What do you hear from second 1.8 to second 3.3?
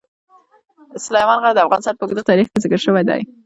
په اوږده تاریخ کې ذکر شوی دی.